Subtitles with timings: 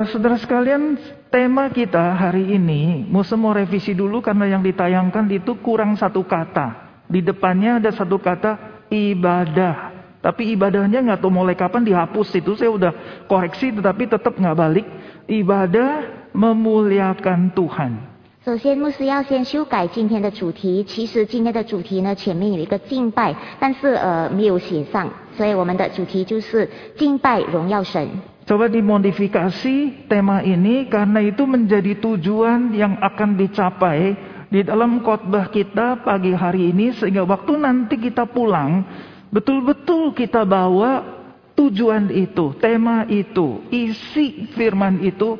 [0.00, 0.96] Saudara sekalian,
[1.28, 7.04] tema kita hari ini, Musa mau revisi dulu karena yang ditayangkan itu kurang satu kata.
[7.04, 9.92] Di depannya ada satu kata ibadah.
[10.24, 12.56] Tapi ibadahnya nggak tahu mulai kapan dihapus itu.
[12.56, 12.92] Saya udah
[13.28, 14.86] koreksi tetapi tetap nggak balik.
[15.28, 17.92] Ibadah memuliakan Tuhan.
[18.40, 20.82] 首先，牧师要先修改今天的主题。
[20.82, 28.08] 其实今天的主题呢，前面有一个敬拜，但是呃没有写上，所以我们的主题就是敬拜荣耀神。
[28.48, 34.16] Coba dimodifikasi tema ini karena itu menjadi tujuan yang akan dicapai
[34.50, 38.82] di dalam khotbah kita pagi hari ini sehingga waktu nanti kita pulang
[39.30, 41.20] betul-betul kita bawa
[41.54, 45.38] tujuan itu, tema itu, isi firman itu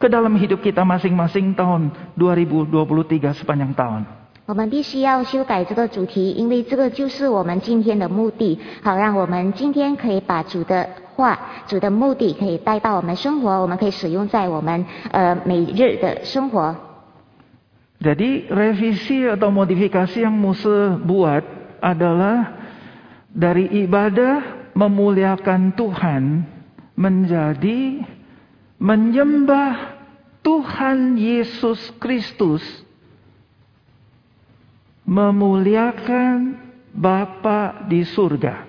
[0.00, 4.19] ke dalam hidup kita masing-masing tahun 2023 sepanjang tahun.
[4.49, 16.75] 我们必须要修改这个主题，因为这个就是我们今天的目的，好让我们今天可以把主的话、主的目的可以带到我们生活，我们可以使用在我们呃每日的生活。
[17.97, 21.41] Jadi revisi atau modifikasi yang Musa buat
[21.81, 22.53] adalah
[23.33, 26.45] dari ibadah memuliakan Tuhan
[26.93, 28.05] menjadi
[28.77, 29.97] menyembah
[30.45, 32.61] Tuhan Yesus Kristus
[35.09, 36.57] memuliakan
[36.95, 38.65] Bapa di surga.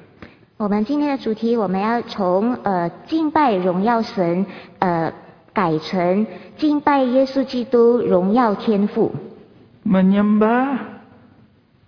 [0.58, 4.46] 我们今天的主题，我们要从呃敬拜荣耀神，
[4.78, 5.12] 呃
[5.52, 9.12] 改成敬拜耶稣基督荣耀天父，
[9.84, 10.78] Menyembah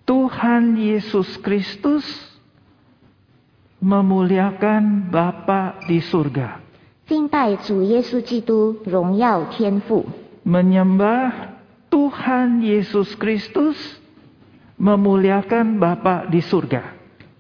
[0.05, 2.05] Tuhan Yesus Kristus
[3.81, 6.61] memuliakan Bapa di surga.
[7.07, 10.05] 敬拜主耶稣基督荣耀天父，
[10.45, 11.33] Menyembah
[11.91, 13.77] Tuhan Yesus Kristus
[14.83, 16.99] memuliakan Bapa di surga.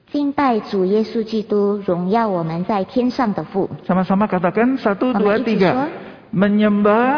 [0.08, 3.68] 敬拜主耶稣基督荣耀我们在天上的父。
[3.84, 5.68] Sama-sama katakan satu dua Mama, itu tiga.
[5.68, 5.88] semua.
[6.32, 7.16] Menyembah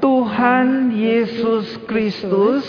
[0.00, 2.64] Tuhan Yesus Kristus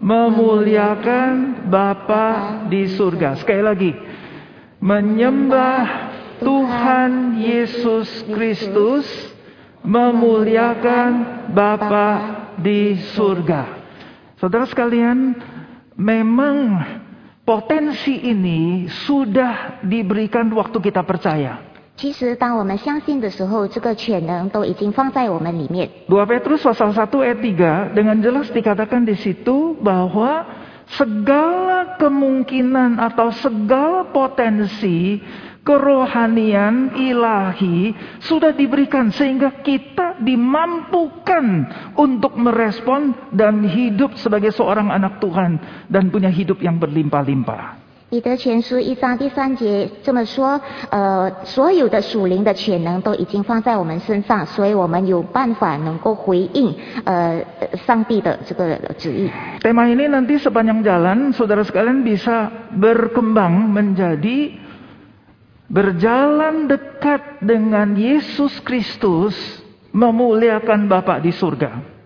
[0.00, 3.36] memuliakan Bapa di surga.
[3.36, 3.92] Sekali lagi.
[4.80, 5.84] Menyembah
[6.40, 9.04] Tuhan Yesus Kristus
[9.84, 11.10] memuliakan
[11.52, 12.08] Bapa
[12.56, 13.76] di surga.
[14.38, 15.34] Saudara sekalian,
[15.96, 16.78] memang
[17.42, 21.64] potensi ini sudah diberikan waktu kita percaya.
[21.98, 25.90] 其实，当我们相信的时候，这个潜能都已经放在我们里面。
[26.06, 30.46] 2 Petrus pasal 1 ayat 3 dengan jelas dikatakan di situ bahwa
[30.94, 35.18] segala kemungkinan atau segala potensi
[35.66, 37.92] kerohanian ilahi
[38.24, 41.44] sudah diberikan sehingga kita dimampukan
[41.98, 45.60] untuk merespon dan hidup sebagai seorang anak Tuhan
[45.92, 47.90] dan punya hidup yang berlimpah-limpah.
[48.08, 57.38] 彼得前书一章第三节这么说：呃，所有的属灵的潜能都已经放在我们身上，所以我们有办法能够回应呃
[57.84, 59.28] 上帝的这个旨意。
[59.60, 64.56] Tema ini nanti sepanjang jalan saudara sekalian bisa berkembang menjadi
[65.68, 69.36] berjalan dekat dengan Yesus Kristus
[69.92, 71.96] memuliakan Bapa di surga.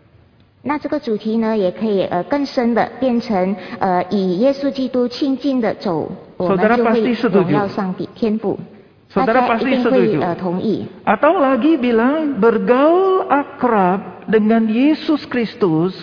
[0.63, 7.43] 那这个主题呢，也可以呃更深的变成呃以耶稣基督亲近的走，我们 Saudara 就 pasti 会 setuju.
[7.43, 8.59] 荣耀上帝天父。
[9.13, 10.21] 大 Saudara 家一 pasti 定会 setuju.
[10.23, 10.87] 呃同意。
[11.05, 15.99] Atau lagi bilang bergaul akrab dengan Yesus Kristus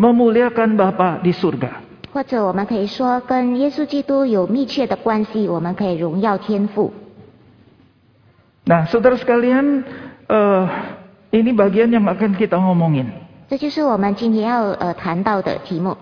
[0.00, 1.84] memuliakan Bapa di surga.
[2.12, 6.92] 或者我们可以说，跟耶稣基督有密切的关系，我们可以荣耀天父。
[8.64, 9.84] Nah, saudara sekalian,
[10.28, 10.64] eh,
[11.32, 13.12] ini bagian yang akan kita ngomongin.
[13.48, 15.96] 这就是我们今天要呃谈到的题目。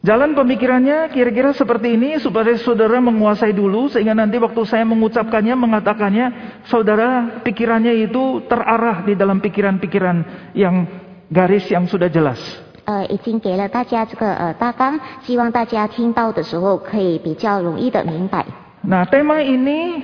[0.00, 6.26] Jalan pemikirannya kira-kira seperti ini supaya saudara menguasai dulu sehingga nanti waktu saya mengucapkannya, mengatakannya,
[6.64, 10.88] saudara pikirannya itu terarah di dalam pikiran-pikiran yang
[11.28, 12.40] garis yang sudah jelas.
[12.84, 18.44] 呃，已经给了大家这个呃大纲，希望大家听到的时候可以比较容易的明白。
[18.82, 20.02] Nah, tema ini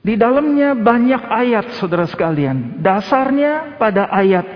[0.00, 2.80] di dalamnya banyak ayat saudara sekalian.
[2.80, 4.46] Dasarnya pada ayat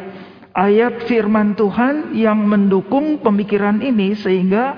[0.50, 4.74] ayat firman Tuhan yang mendukung pemikiran ini sehingga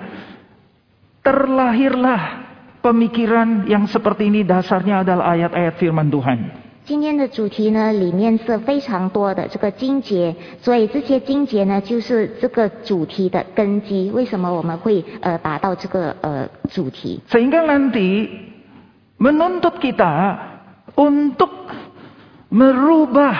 [1.23, 2.45] terlahirlah
[2.83, 6.39] pemikiran yang seperti ini dasarnya adalah ayat-ayat firman Tuhan.
[6.88, 14.10] 今天的主题呢，里面是非常多的这个经节，所以这些经节呢，就是这个主题的根基。
[14.10, 18.30] 为什么我们会呃达到这个呃主题？Sehingga nanti
[19.20, 20.38] menuntut kita
[20.96, 21.52] untuk
[22.48, 23.36] merubah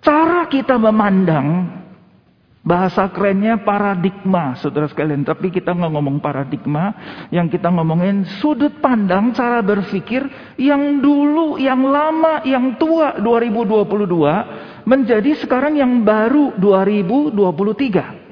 [0.00, 1.66] cara kita memandang
[2.67, 5.27] Bahasa kerennya paradigma, saudara sekalian.
[5.27, 6.95] Tapi kita nggak ngomong paradigma,
[7.27, 10.23] yang kita ngomongin sudut pandang, cara berpikir
[10.55, 18.23] yang dulu, yang lama, yang tua 2022 menjadi sekarang yang baru 2023.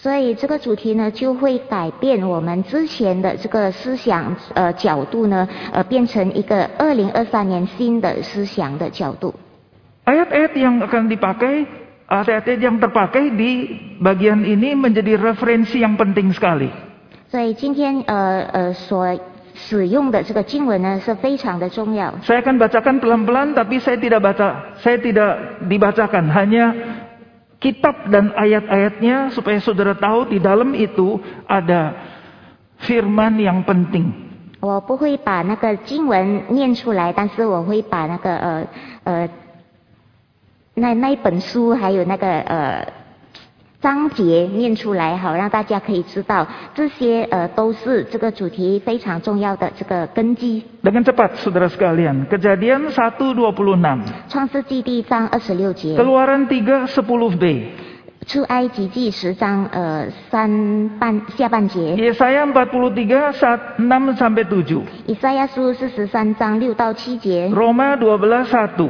[0.00, 9.34] 所以这个主题呢，就会改变我们之前的这个思想呃角度呢，呃变成一个二零二三年新的思想的角度。
[10.06, 11.66] Ayat-ayat yang akan dipakai,
[12.10, 13.50] ayat-ayat yang terpakai di
[14.02, 16.70] bagian ini menjadi referensi yang penting sekali.
[17.30, 19.06] 所以今天呃呃所
[19.54, 22.14] 使用的这个经文呢，是非常的重要。
[22.26, 26.74] Saya akan bacakan pelan-pelan, tapi saya tidak baca, saya tidak dibacakan, hanya
[27.60, 31.94] kitab dan ayat-ayatnya supaya saudara tahu di dalam itu ada
[32.82, 34.32] firman yang penting.
[34.60, 38.66] 我不会把那个经文念出来，但是我会把那个呃
[39.04, 39.28] 呃
[40.75, 42.85] 那那一本书还有那个呃
[43.81, 50.63] 章节念出来，好让大家可以知道这些呃都是这个主题非常重要的这个根基。
[50.83, 57.63] Dengan cepat saudara sekalian, kejadian 1.26, 创世纪第一章二十六节，keluaran 3 10b,
[58.27, 68.89] 出埃及记十章呃三半下半节，Yesaya 43 6 sampai 7, 以赛亚书四十三章六到七节，Roma 12 1,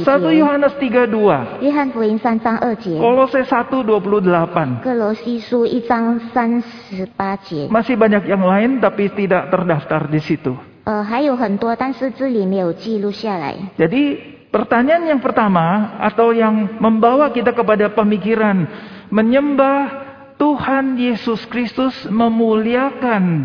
[0.00, 4.80] 1 节， Yohanes 32, 约翰福音三章二节， Kolose 1 28.
[4.80, 10.56] 哥罗西书一章三十八节， Masih banyak yang lain tapi tidak terdaftar di situ.
[10.84, 13.54] 呃，还有很多，但是这里没有记录下来。
[13.76, 14.16] Jadi
[14.48, 18.64] pertanyaan yang pertama atau yang membawa kita kepada pemikiran
[19.12, 20.06] menyembah
[20.40, 23.44] Tuhan Yesus Kristus memuliakan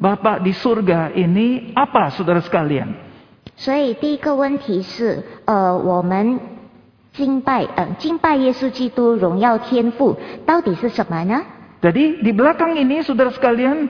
[0.00, 3.03] Bapa di surga ini apa saudara sekalian?
[3.56, 6.40] 所以第一个问题是，呃，我们
[7.12, 10.16] 敬拜，呃，敬拜耶稣基督，荣耀天父，
[10.46, 11.42] 到底是什么呢？
[11.80, 13.88] Jadi di belakang ini saudara sekalian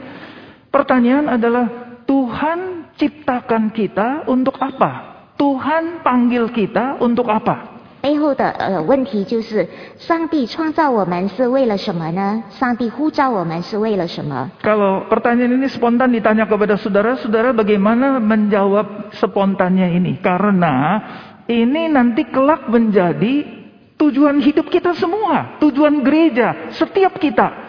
[0.70, 1.67] pertanyaan adalah
[2.06, 5.26] Tuhan ciptakan kita untuk apa?
[5.38, 7.74] Tuhan panggil kita untuk apa?
[8.05, 9.69] 背后的呃问题就是，
[10.00, 12.43] 上帝创造我们是为了什么呢？
[12.49, 14.49] 上帝呼召我们是为了什么？
[14.64, 20.17] Kalau pertanyaan ini spontan ditanya kepada saudara, saudara bagaimana menjawab spontannya ini?
[20.25, 20.97] Karena
[21.44, 23.61] ini nanti kelak menjadi
[24.00, 27.69] tujuan hidup kita semua, tujuan gereja, setiap kita.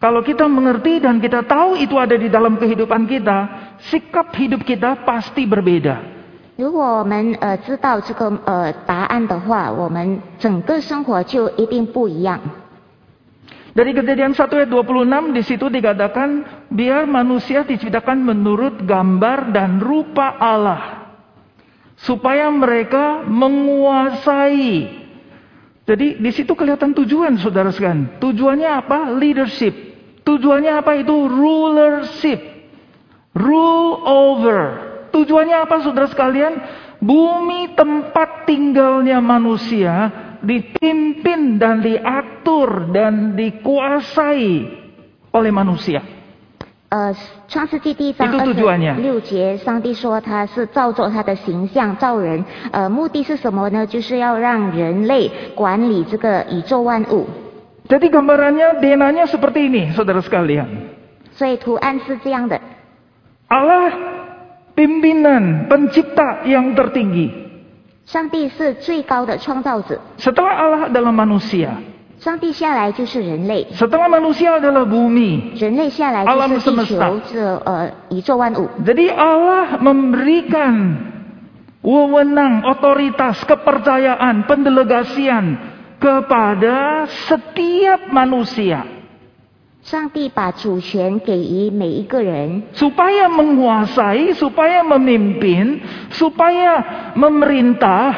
[0.00, 3.36] Kalau kita mengerti dan kita tahu itu ada di dalam kehidupan kita,
[3.92, 6.16] sikap hidup kita pasti berbeda.
[6.60, 12.40] 如果我们呃知道这个呃答案的话，我们整个生活就一定不一样。
[13.76, 16.28] Dari kejadian 1 ayat 26 di situ dikatakan
[16.72, 21.12] biar manusia diciptakan menurut gambar dan rupa Allah.
[22.00, 25.04] Supaya mereka menguasai.
[25.84, 28.16] Jadi di situ kelihatan tujuan saudara sekalian.
[28.16, 29.12] Tujuannya apa?
[29.12, 29.76] Leadership.
[30.24, 31.12] Tujuannya apa itu?
[31.12, 32.40] Rulership.
[33.36, 34.79] Rule over.
[35.20, 36.52] Tujuannya apa saudara sekalian?
[37.00, 44.48] Bumi tempat tinggalnya manusia dipimpin dan diatur dan dikuasai
[45.32, 46.00] oleh manusia.
[46.88, 47.12] 呃，
[47.48, 48.94] 创世纪第一章 Itu 二 tujuannya.
[48.94, 53.84] 十六节，上帝说他是照着他的形象造人，呃，目的是什么呢？
[53.86, 57.26] 就是要让人类管理这个宇宙万物。
[57.88, 60.94] Jadi gambarannya DNA-nya seperti ini, saudara sekalian.
[61.34, 62.60] 所以图案是这样的，
[63.48, 63.90] Allah
[64.75, 67.49] pimpinan, pencipta yang tertinggi.
[70.19, 71.79] Setelah Allah adalah manusia.
[73.71, 75.57] Setelah manusia adalah bumi.
[76.27, 77.07] Alam semesta.
[78.83, 80.73] Jadi Allah memberikan
[81.81, 85.45] wewenang, otoritas, kepercayaan, pendelegasian
[85.97, 89.00] kepada setiap manusia.
[89.82, 95.78] 上帝把主权给予每一个人， supaya menguasai, supaya memimpin,
[96.10, 98.14] supaya memerintah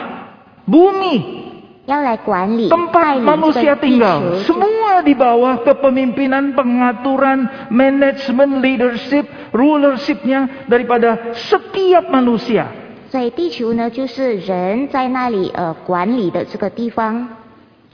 [0.65, 1.45] bumi
[1.85, 4.21] 要来管理带 tempat 领这 manusia 个地 tinggal.
[4.21, 4.53] 球。
[4.53, 12.65] Semua di bawah kepemimpinan, pengaturan, manajemen, leadership, rulershipnya daripada setiap manusia.
[13.11, 17.29] 所以地球呢，就是人在那里呃管理的这个地方。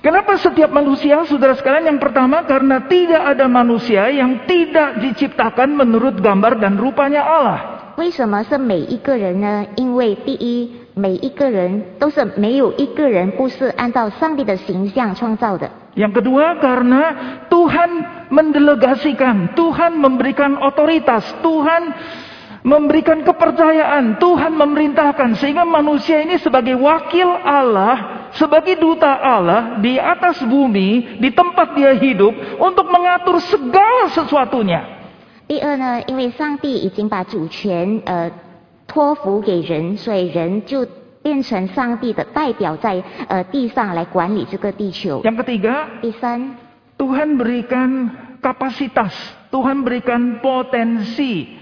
[0.04, 6.21] Kenapa setiap manusia, saudara sekalian, yang pertama karena tidak ada manusia yang tidak diciptakan menurut
[6.21, 7.59] gambar dan rupanya Allah.
[7.97, 9.64] 为什么是每一个人呢？
[9.76, 15.71] 因为第一，每一个人都是没有一个人不是按照上帝的形象创造的。
[15.94, 17.02] Yang kedua karena
[17.49, 17.90] Tuhan
[18.28, 21.94] mendelegasikan, Tuhan memberikan otoritas, Tuhan
[22.66, 30.42] memberikan kepercayaan, Tuhan memerintahkan sehingga manusia ini sebagai wakil Allah, sebagai duta Allah di atas
[30.42, 34.80] bumi, di tempat dia hidup untuk mengatur segala sesuatunya.
[35.47, 38.30] 第二呢，因为上帝已经把主权呃
[38.87, 40.87] 托付给人，所以人就
[41.23, 45.21] 变成上帝的代表在呃地上来管理这个地球。
[45.23, 46.56] Yang ketiga, 第三，
[46.97, 48.09] Tuhan berikan
[48.40, 49.12] kapasitas,
[49.52, 51.61] Tuhan berikan potensi.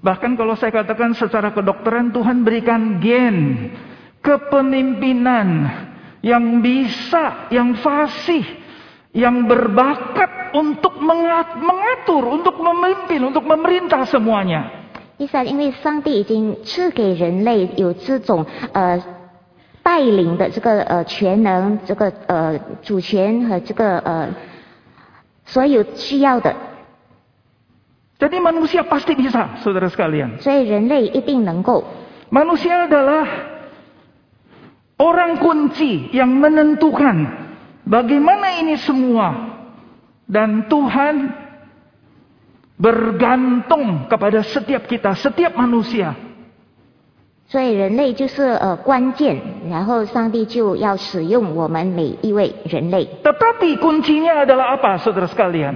[0.00, 3.68] Bahkan kalau saya katakan secara kedokteran, Tuhan berikan gen,
[4.24, 5.68] kepemimpinan
[6.24, 8.44] yang bisa, yang fasih,
[9.16, 14.78] yang berbakat untuk mengat- mengatur, untuk memimpin, untuk memerintah semuanya.
[15.16, 19.02] 第三，因为上帝已经赐给人类有这种呃
[19.82, 24.28] 带领的这个呃全能，这个呃主权和这个呃
[25.44, 26.54] 所有需要的，
[28.20, 30.36] Jadi manusia pasti bisa, saudara sekalian.
[30.40, 31.84] 所以人类一定能够。
[32.30, 33.24] Manusia adalah
[35.00, 37.16] orang kunci yang menentukan
[37.88, 39.50] bagaimana ini semua.
[40.30, 41.26] Dan Tuhan
[42.78, 46.14] bergantung kepada setiap kita, setiap manusia.
[47.50, 53.10] 所以人类就是呃关键，然后上帝就要使用我们每一位人类。
[53.26, 55.74] Tetapi kuncinya adalah apa, saudara sekalian?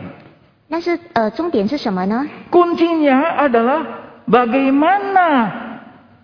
[0.70, 2.26] 但是呃重点是什么呢？
[2.52, 3.82] Kuncinya adalah
[4.30, 5.50] bagaimana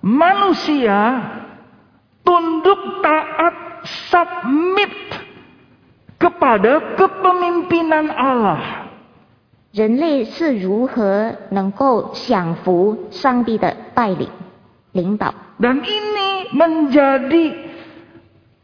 [0.06, 1.18] manusia
[2.24, 4.94] tunduk taat submit
[6.20, 8.90] kepada kepemimpinan Allah.
[9.70, 14.28] 人类是如何能够享福上帝的带领、
[14.92, 15.32] 领导？
[15.62, 17.70] Dan ini menjadi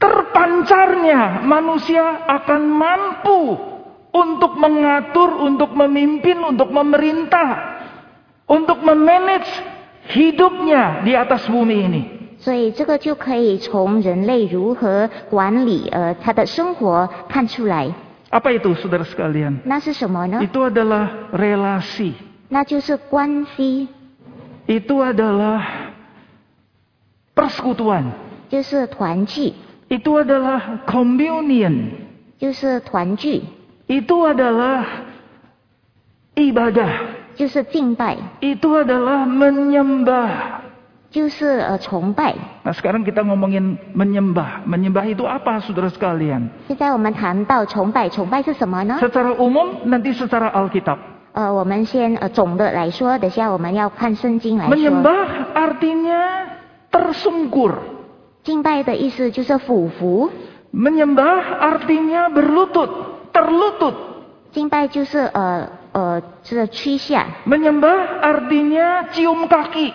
[0.02, 3.54] terpancarnya manusia akan mampu
[4.10, 7.48] untuk mengatur, untuk memimpin, untuk memerintah,
[8.50, 9.46] untuk memanage
[10.10, 12.02] hidupnya di atas bumi ini.
[12.40, 17.92] 所以这个就可以从人类如何管理呃他的生活看出来。
[18.30, 19.58] Apa itu saudara sekalian?
[19.64, 20.40] 那是什么呢？
[20.42, 22.12] Itu adalah relasi.
[22.48, 23.88] 那就是关系，
[24.66, 25.62] Itu adalah
[27.34, 28.04] persekutuan.
[28.48, 29.54] 就是团聚，
[29.88, 31.90] Itu adalah communion.
[32.38, 33.42] 就是团聚，
[33.86, 34.84] Itu adalah
[36.34, 36.90] ibadah.
[37.36, 40.59] 就是敬拜， Itu adalah menyembah.
[41.10, 42.34] 就是呃崇拜。
[42.64, 44.66] Nah sekarang kita ngomongin menyembah.
[44.66, 46.50] Menyembah itu apa saudara sekalian?
[46.68, 48.98] 现在我们谈到崇拜，崇拜是什么呢？
[49.00, 50.98] Secara umum nanti secara Alkitab.
[51.32, 54.74] 呃，我们先呃总的来说，等下我们要看圣经来说。
[54.74, 56.46] Menyembah artinya
[56.90, 57.72] tersungkur.
[58.42, 60.30] 敬拜的意思就是俯伏，
[60.72, 62.90] Menyembah artinya berlutut,
[63.32, 63.94] terlutut.
[64.52, 69.92] 敬拜就是呃呃这个屈下， Menyembah artinya cium kaki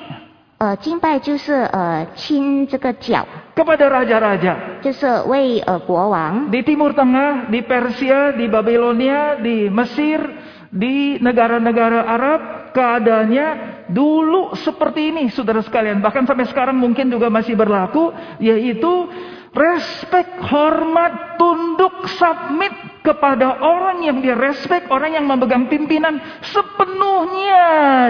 [0.57, 4.81] 呃敬拜就是呃亲这个脚， kepada raja-raja.
[4.81, 6.51] 就是为呃国王。
[6.51, 10.21] Di Timur Tengah, di Persia, di Babilonia, di Mesir,
[10.69, 12.41] di negara-negara Arab,
[12.77, 13.47] keadaannya
[13.89, 15.97] dulu seperti ini, saudara sekalian.
[15.99, 19.09] Bahkan sampai sekarang mungkin juga masih berlaku, yaitu
[19.51, 22.71] respect, hormat, tunduk, submit
[23.03, 27.65] kepada orang yang dia respect, orang yang memegang pimpinan, sepenuhnya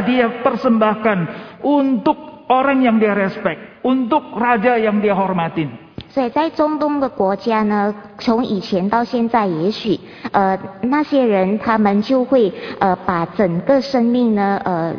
[0.05, 1.19] dia persembahkan
[1.65, 5.69] untuk orang yang dia respect, untuk raja yang dia hormatin.
[6.11, 9.97] 所以在中东的国家呢，从以前到现在，也许
[10.31, 14.93] 呃那些人他们就会呃把整个生命呢呃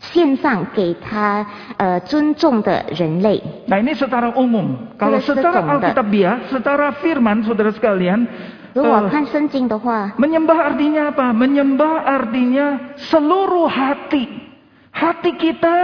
[0.00, 1.44] 献上给他
[1.76, 3.42] 呃尊重的人类。
[3.68, 4.96] Nah ini secara umum.
[4.96, 5.92] Kalau Sudah secara seconda.
[5.92, 8.24] Alkitabiah, secara firman saudara sekalian,
[8.72, 11.28] 如果 eh, 看圣经的话， menyembah artinya apa?
[11.36, 14.48] Menyembah artinya seluruh hati.
[14.94, 15.76] Hati kita,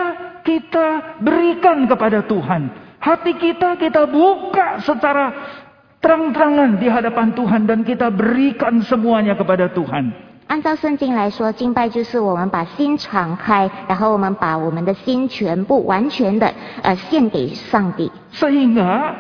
[0.45, 2.71] kita berikan kepada Tuhan.
[3.01, 5.33] Hati kita, kita buka secara
[6.01, 7.63] terang-terangan di hadapan Tuhan.
[7.69, 10.33] Dan kita berikan semuanya kepada Tuhan.
[10.51, 18.11] 按照圣经来说，敬拜就是我们把心敞开，然后我们把我们的心全部完全的呃献给上帝。
[18.35, 19.15] Sehingga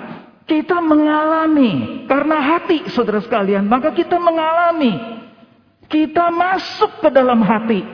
[0.50, 5.22] kita mengalami karena hati saudara sekalian, maka kita mengalami
[5.86, 7.86] kita masuk ke dalam hati.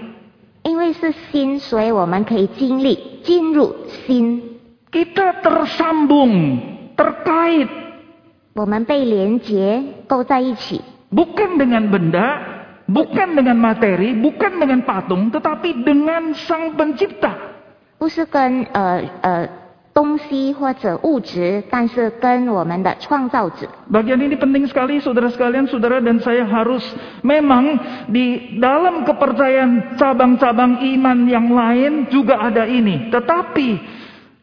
[0.64, 3.76] 因为是心，所以我们可以经历进入
[4.06, 4.60] 心
[4.92, 6.60] ，Kita tersambung,
[6.96, 7.68] terkait
[8.54, 12.38] 我们被连结勾在一起，Bukan dengan benda,
[12.88, 17.34] bukan dengan materi, bukan dengan patung, tetapi dengan Sang Pencipta.
[17.98, 19.50] 不是跟呃呃
[19.97, 23.65] 东西或者物质，但是跟我们的创造者。
[23.89, 26.85] Bagian ini penting sekali saudara sekalian, saudara dan saya harus
[27.25, 27.81] memang
[28.13, 33.09] di dalam kepercayaan cabang-cabang iman yang lain juga ada ini.
[33.09, 33.69] Tetapi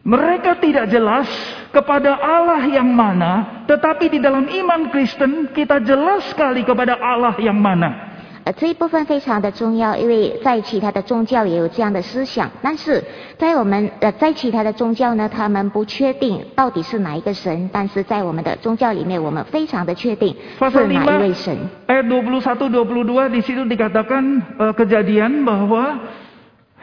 [0.10, 1.30] mereka tidak jelas
[1.70, 7.62] kepada Allah yang mana, tetapi di dalam iman Kristen kita jelas sekali kepada Allah yang
[7.62, 8.07] mana.
[8.48, 13.04] 呃，这一部分非常的重要，因为在其他的宗教也有这样的思想，但是
[13.38, 21.58] 在我们呃在其他的宗教呢，他们不确定到底是哪一个神，但是在我们的宗教里面，我们非常的确定 Pasal 是哪一位 5神。
[21.88, 24.24] ayat 21 22 di situ dikatakan
[24.60, 26.04] eh, kejadian bahwa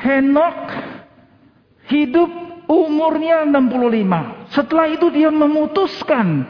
[0.00, 0.56] Henok
[1.92, 2.30] hidup
[2.72, 4.48] umurnya 65.
[4.48, 6.48] Setelah itu dia memutuskan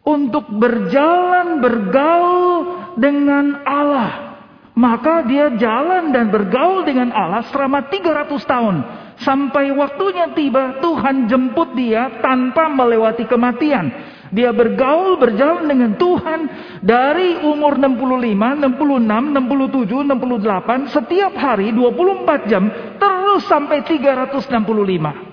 [0.00, 4.29] untuk berjalan bergaul dengan Allah.
[4.71, 8.75] Maka dia jalan dan bergaul dengan Allah selama 300 tahun.
[9.19, 13.91] Sampai waktunya tiba Tuhan jemput dia tanpa melewati kematian.
[14.31, 16.47] Dia bergaul berjalan dengan Tuhan
[16.79, 22.63] dari umur 65, 66, 67, 68 setiap hari 24 jam
[22.95, 25.30] terus sampai 365.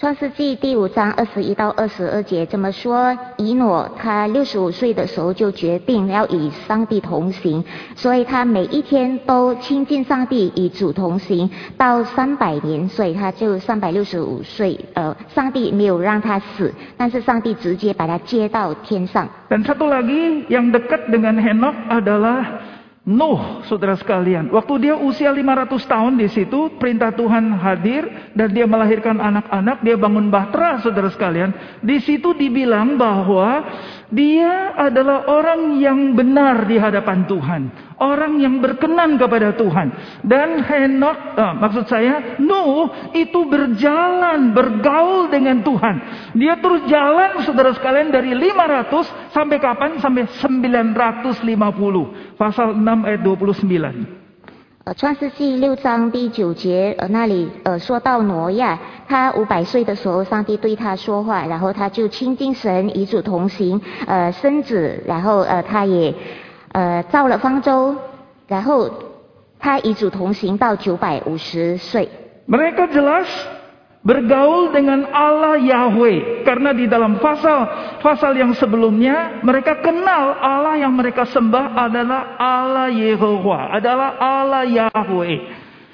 [0.00, 7.64] 创世纪第五章二十一到二十二节这么说：以诺他六十五岁的时候就决定要与上帝同行，
[7.96, 14.78] 所以他每一天都亲近上帝，与主同行到三百年，所以他就三百六十五岁。
[14.94, 19.28] 呃，上帝没有让他死，但是上帝直接把他接到天上。
[23.08, 24.52] Nuh, saudara sekalian.
[24.52, 28.04] Waktu dia usia 500 tahun di situ, perintah Tuhan hadir
[28.36, 31.80] dan dia melahirkan anak-anak, dia bangun bahtera, saudara sekalian.
[31.80, 33.64] Di situ dibilang bahwa
[34.08, 37.62] dia adalah orang yang benar di hadapan Tuhan,
[38.00, 39.92] orang yang berkenan kepada Tuhan.
[40.24, 45.96] Dan Henok, eh, maksud saya, Nuh itu berjalan, bergaul dengan Tuhan.
[46.40, 50.00] Dia terus jalan, saudara sekalian, dari 500 sampai kapan?
[50.00, 52.32] Sampai 950.
[52.40, 54.17] Pasal 6 ayat 29.
[54.88, 66.14] 呃，创世纪六章第九节，呃，那里呃说到挪亚，他五百岁的时候，上帝对他说话，然后他就亲近神，与主同行，呃，生子，然后呃，他也
[66.72, 67.96] 呃造了方舟，
[68.46, 68.90] 然后
[69.58, 72.08] 他与主同行到九百五十岁。
[74.07, 77.71] bergaul dengan Allah Yahweh karena di dalam pasal
[78.03, 85.39] pasal yang sebelumnya mereka kenal Allah yang mereka sembah adalah Allah Yehova, adalah Allah Yahweh.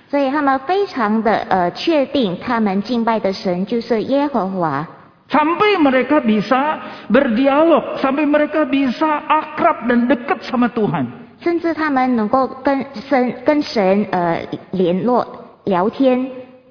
[0.09, 4.87] 所以他们非常的呃确定，他们敬拜的神就是耶和华。
[5.29, 6.81] Sampai mereka bisa
[7.13, 11.05] berdialog, sampai mereka bisa akrab dan dekat sama Tuhan.
[11.37, 15.21] 甚至他们能够跟神跟神呃联络
[15.65, 16.25] 聊天，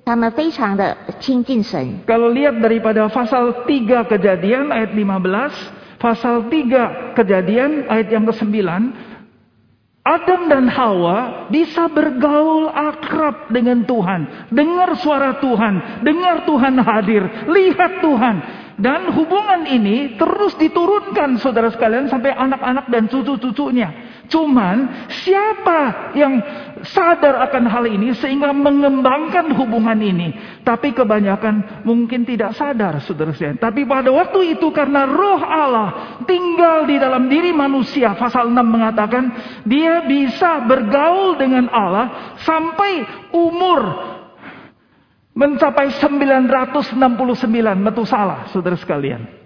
[0.09, 2.01] 他们非常的亲近神。
[2.09, 8.57] Kalau lihat daripada pasal 3 kejadian ayat 15, pasal 3 kejadian ayat yang ke-9,
[10.09, 18.01] Adam dan Hawa bisa bergaul akrab dengan Tuhan, dengar suara Tuhan, dengar Tuhan hadir, lihat
[18.01, 18.37] Tuhan.
[18.79, 24.12] Dan hubungan ini terus diturunkan saudara sekalian sampai anak-anak dan cucu-cucunya.
[24.34, 26.42] Cuman siapa yang
[26.82, 30.34] sadar akan hal ini sehingga mengembangkan hubungan ini.
[30.66, 33.30] Tapi kebanyakan mungkin tidak sadar saudara.
[33.38, 38.18] Tapi pada waktu itu karena roh Allah tinggal di dalam diri manusia.
[38.18, 39.24] Pasal 6 mengatakan
[39.70, 43.06] dia bisa bergaul dengan Allah sampai
[43.38, 43.82] umur
[45.38, 46.98] mencapai 969
[47.78, 49.43] Metusala saudara sekalian.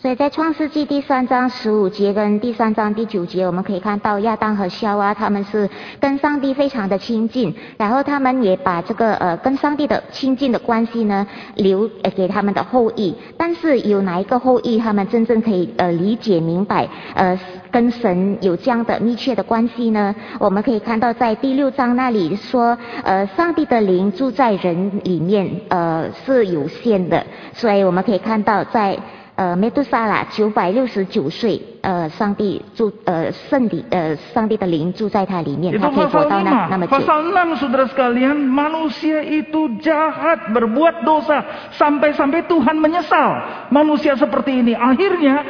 [0.00, 13.12] 所以在创世纪第三章十五节跟第三章第九节，我们可以看到亚当和夏娃他们是跟上帝非常的亲近，然后他们也把这个呃跟上帝的亲近的关系呢留呃给他们的后裔。
[13.36, 17.36] 但是有哪一个后裔他们真正可以呃理解明白呃
[17.72, 20.14] 跟神有这样的密切的关系呢？
[20.38, 28.96] 我们可以看到在第六章那里说，呃上帝的灵住在人里面呃是有限的，所以我们可以看到在。
[29.37, 36.89] 呃，梅杜萨拉九百六十九岁，呃，上帝住，呃，圣地，呃，上帝的灵住在他里面， Itu 他可以活 pasal 到那那么 5.
[36.89, 36.93] 久。
[36.93, 41.41] Pasal 6 saudara sekalian, manusia itu jahat, berbuat dosa.
[41.73, 43.29] Sampai-sampai Tuhan menyesal.
[43.73, 44.77] Manusia seperti ini.
[44.77, 45.41] Akhirnya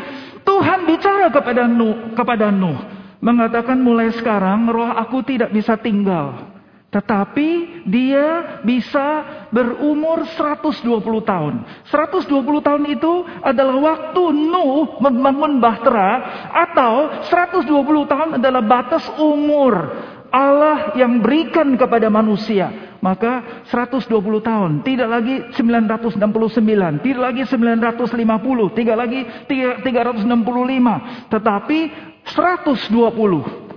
[0.48, 2.80] Tuhan bicara kepada Nuh, kepada Nuh.
[3.24, 6.52] Mengatakan mulai sekarang roh aku tidak bisa tinggal
[6.89, 9.07] tetapi dia bisa
[9.53, 10.89] berumur 120
[11.21, 11.55] tahun.
[11.85, 13.13] 120 tahun itu
[13.45, 16.11] adalah waktu Nuh membangun bahtera
[16.49, 17.69] atau 120
[18.09, 20.01] tahun adalah batas umur
[20.33, 22.97] Allah yang berikan kepada manusia.
[23.05, 24.09] Maka 120
[24.43, 31.79] tahun, tidak lagi 969, tidak lagi 950, tidak lagi 365, tetapi
[32.27, 33.68] 120.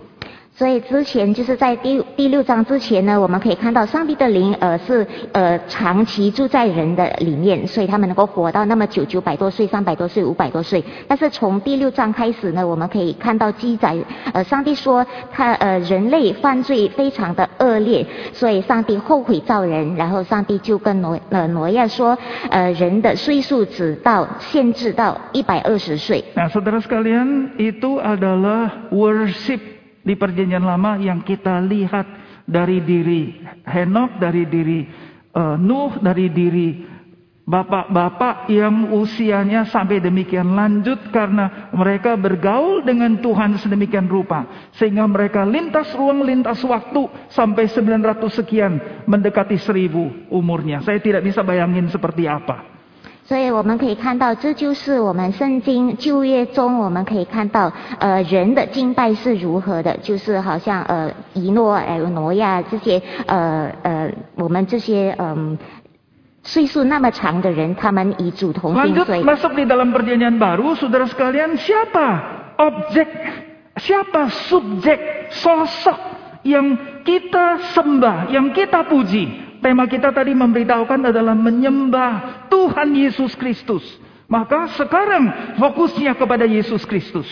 [0.61, 10.83] 所以之前就是在第第六章之前呢，我们可以看到上帝的灵呃是呃长期住在人的里面，所以他们能够活到那么久，九百多岁、三百多岁、五百多岁。
[11.07, 13.97] 但是从第六章开始呢，我们可以看到记载，
[14.33, 22.15] 呃，上帝说他呃人类犯罪非常的恶劣，所以上帝后悔造人，然后上帝就跟挪呃挪亚说，
[22.51, 26.23] 呃人的岁数只到限制到一百二十岁。
[26.35, 32.07] Nah, saudara sekalian, itu adalah worship di perjanjian lama yang kita lihat
[32.45, 34.79] dari diri Henok, dari diri
[35.31, 36.69] eh, Nuh, dari diri
[37.41, 45.43] bapak-bapak yang usianya sampai demikian lanjut karena mereka bergaul dengan Tuhan sedemikian rupa sehingga mereka
[45.43, 50.79] lintas ruang lintas waktu sampai 900 sekian mendekati 1000 umurnya.
[50.85, 52.70] Saya tidak bisa bayangin seperti apa.
[53.31, 65.57] 所以我们可以看到，这就是我们圣经旧约中我们可以看到，呃，人的敬拜是如何的，就是好像呃，以诺、还有挪亚这些呃呃，我们这些嗯、
[66.43, 72.07] 岁数那么长的人，他们以主同心，Lanjut 所以 masuk di dalam perjanjian baru, saudara sekalian, siapa
[72.59, 73.07] objek,
[73.79, 75.99] siapa subjek, sosok
[76.43, 79.50] yang kita sembah, yang kita puji.
[79.61, 83.85] Tema kita tadi memberitahukan adalah menyembah Tuhan Yesus Kristus.
[84.25, 87.27] Maka sekarang fokusnya kepada Yesus Kristus.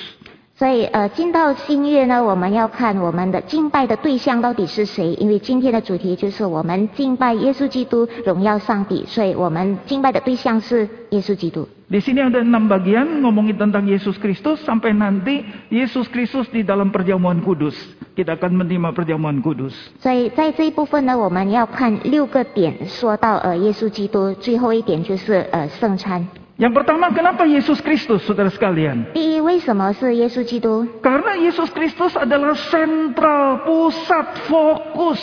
[0.60, 11.66] 所以呃，进到新月呢，我们要看我们的敬拜的对象到底是谁，因为今天的主题就是我们敬拜耶稣基督，荣耀上帝，所以我们敬拜的对象是耶稣基督。
[11.90, 17.40] Di sini ada enam bagian ngomongin tentang Yesus Kristus sampai nanti Yesus Kristus di dalam perjamuan
[17.40, 17.74] kudus.
[18.14, 19.72] Kita akan menerima perjamuan kudus.
[20.04, 26.28] 所以在这一部分呢，我们要看六个点，说到呃耶稣基督，最后一点就是呃圣餐。
[26.59, 29.11] Yang pertama, kenapa Yesus Kristus, saudara sekalian?
[29.11, 30.87] 第一，为什么是耶稣基督？
[31.03, 35.19] Karena Yesus Kristus adalah sentral, pusat, fokus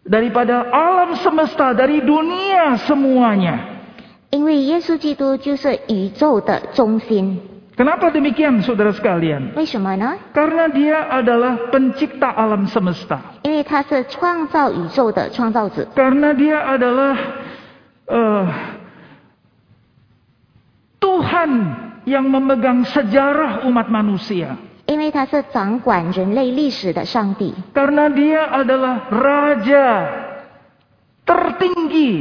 [0.00, 3.76] daripada alam semesta, dari dunia semuanya.
[4.30, 7.36] 因为耶稣基督就是宇宙的中心。
[7.76, 9.52] Kenapa demikian, saudara sekalian?
[9.56, 10.16] 为什么呢？
[10.32, 13.20] Karena dia adalah pencipta alam semesta.
[13.42, 15.86] 因为他是创造宇宙的创造者。
[15.94, 17.16] Karena dia adalah
[18.08, 18.44] eh,
[21.35, 21.51] Tuhan
[22.07, 24.55] yang memegang sejarah umat manusia.
[27.75, 29.87] Karena dia adalah raja
[31.27, 32.11] tertinggi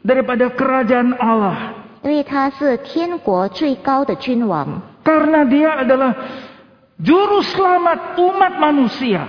[0.00, 1.84] daripada kerajaan Allah.
[5.04, 6.12] Karena dia adalah
[6.96, 9.28] juru selamat umat manusia.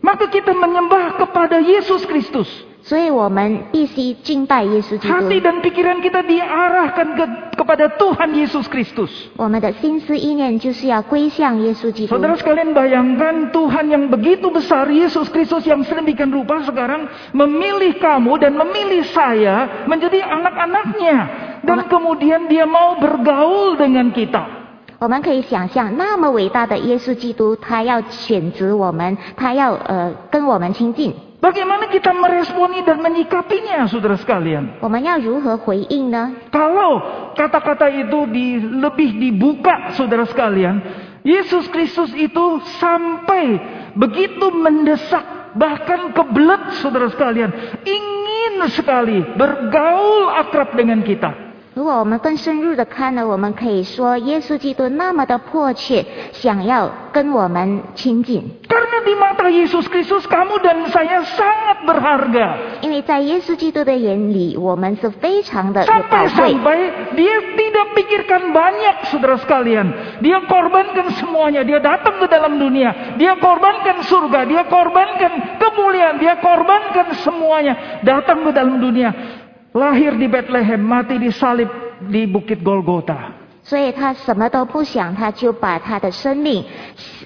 [0.00, 2.48] Maka kita menyembah kepada Yesus Kristus.
[2.87, 5.47] 所以我们必须敬拜耶稣基 Hati 督。
[5.47, 7.25] dan pikiran kita diarahkan ke,
[7.55, 9.31] kepada Tuhan Yesus Kristus.
[9.39, 12.11] 我们的心思意念就是要归向耶稣基督。
[12.11, 18.35] Saudara sekalian bayangkan Tuhan yang begitu besar, Yesus Kristus yang sedemikian rupa sekarang memilih kamu
[18.43, 21.17] dan memilih saya menjadi anak-anaknya.
[21.63, 24.56] Dan kemudian dia mau bergaul dengan kita.
[24.99, 34.79] 我们可以想象，那么伟大的耶稣基督，他要选择我们，他要呃跟我们亲近， Bagaimana kita meresponi dan menyikapinya saudara sekalian?
[34.79, 36.31] 我们要如何回应呢？
[36.55, 37.03] Kalau
[37.35, 40.79] kata-kata itu di, lebih dibuka saudara sekalian,
[41.27, 43.59] Yesus Kristus itu sampai
[43.99, 47.51] begitu mendesak bahkan kebelet saudara sekalian,
[47.83, 51.46] ingin sekali bergaul akrab dengan kita.
[51.77, 62.77] 如果我们更深入的看呢，我们可以说，耶稣基督那么的迫切，想要跟我们亲近， Karena di mata Yesus Kristus kamu dan saya sangat berharga.
[62.85, 66.29] 因为在耶稣基督的眼里，我们是非常的有宝贵。
[66.29, 66.77] Sampai-sampai
[67.17, 70.21] dia tidak pikirkan banyak saudara sekalian.
[70.21, 71.65] Dia korbankan semuanya.
[71.65, 73.17] Dia datang ke dalam dunia.
[73.17, 74.45] Dia korbankan surga.
[74.45, 76.21] Dia korbankan kemuliaan.
[76.21, 78.01] Dia korbankan semuanya.
[78.05, 79.36] Datang ke dalam dunia.
[79.77, 80.81] Lahir di Bethlehem.
[80.81, 81.69] Mati disalib
[82.09, 83.41] di Bukit Golgota.
[83.63, 86.65] 所以他什么都不想，他就把他的生命，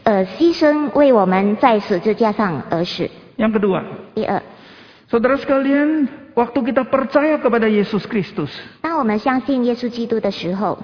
[0.03, 3.09] 呃，牺牲为我们在十字架上而死。
[3.37, 3.81] Yang kedua.
[4.13, 4.41] 第二，
[5.09, 6.07] Saudara sekalian.
[6.37, 8.53] Waktu kita percaya kepada Yesus Kristus.
[8.85, 10.77] 当我们相信耶稣基督的时候，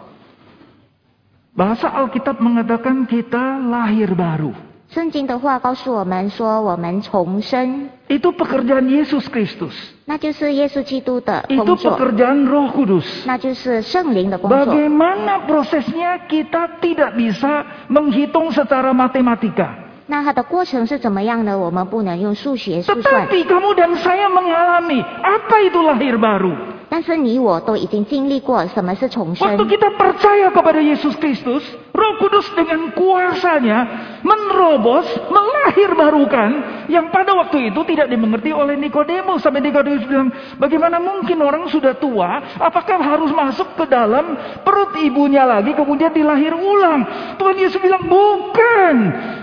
[1.54, 4.67] Bahasa Alkitab mengatakan kita lahir baru.
[4.98, 9.74] 圣 圣经的话告诉我们说，我们重生， Itu pekerjaan Yesus Kristus.
[10.06, 13.26] 那就是耶稣基督的 Itu 工作， pekerjaan Roh Kudus.
[13.26, 14.60] 那就是圣灵的工作。
[14.60, 19.82] Bagaimana prosesnya kita tidak bisa menghitung secara matematika.
[20.06, 21.58] 那它的过程是怎么样呢？
[21.58, 26.54] 我们不能用数学速算， Tetapi kamu dan saya mengalami apa itu lahir baru.
[26.90, 29.68] 但是你我都已经经历过什么是重 Waktu 生。
[29.68, 33.80] kita percaya kepada Yesus Kristus, Roh Kudus dengan kuasanya
[34.22, 36.52] menerobos, melahir barukan
[36.90, 39.42] yang pada waktu itu tidak dimengerti oleh Nikodemus.
[39.42, 40.30] Sampai Nikodemus bilang,
[40.62, 46.54] bagaimana mungkin orang sudah tua, apakah harus masuk ke dalam perut ibunya lagi kemudian dilahir
[46.54, 47.36] ulang?
[47.42, 48.96] Tuhan Yesus bilang, bukan,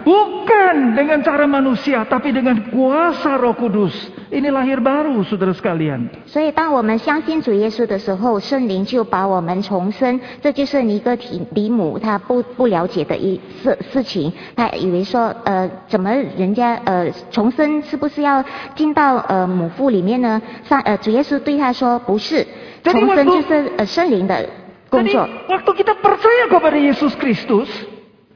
[0.06, 3.94] bukan dengan cara manusia, tapi dengan kuasa Roh Kudus.
[4.34, 6.08] Ini lahir baru, saudara sekalian.
[6.26, 10.20] 所以，当我们相信主耶稣的时候，圣灵就把我们重生。
[10.40, 14.32] 这就是尼哥提迪姆他不不了解的一事事情。
[14.54, 20.40] 他以为说，呃，怎么人家呃重生是不是要进到呃母腹里面呢？
[20.64, 22.46] 上呃主耶稣对他说，不是，
[22.84, 24.46] Jadi 重生 waktu- 就是呃圣灵的
[24.88, 25.28] 工 Jadi 作。
[25.48, 27.68] waktu kita percaya kepada Yesus Kristus,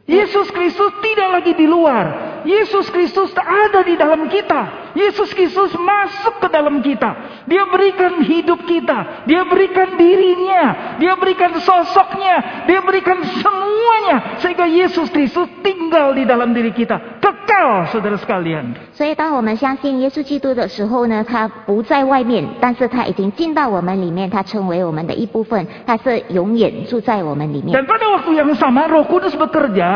[0.04, 2.42] Yesus Kristus tidak lagi di luar.
[2.44, 4.87] Yesus Kristus ada di dalam kita.
[4.94, 7.42] Yesus Kristus masuk ke dalam kita.
[7.50, 9.26] Dia berikan hidup kita.
[9.26, 10.96] Dia berikan dirinya.
[11.02, 12.66] Dia berikan sosoknya.
[12.70, 14.38] Dia berikan semuanya.
[14.38, 17.18] Sehingga Yesus Kristus tinggal di dalam diri kita.
[17.18, 18.76] Kekal saudara sekalian.
[18.94, 27.74] 所以，当我们相信耶稣基督的时候呢，他不在外面，但是他已经进到我们里面，他成为我们的一部分，他是永远住在我们里面。
[27.74, 29.90] Dan pada waktu yang sama Roh Kudus bekerja,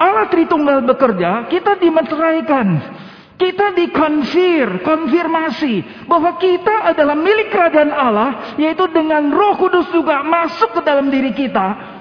[0.00, 2.66] Allah Tritunggal bekerja, kita dimeteraikan.
[3.40, 10.76] Kita dikonfir, konfirmasi bahwa kita adalah milik kerajaan Allah, yaitu dengan Roh Kudus juga masuk
[10.76, 11.96] ke dalam diri kita.